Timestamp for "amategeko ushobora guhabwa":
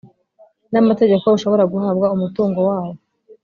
0.81-2.07